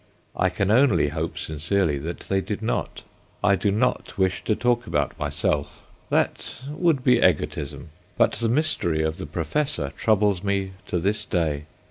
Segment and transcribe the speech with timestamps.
[0.35, 3.03] I can only hope sincerely that they did not.
[3.43, 5.83] I do not wish to talk about myself.
[6.09, 7.89] That would be egotism.
[8.17, 11.65] But the mystery of the professor troubles me to this day.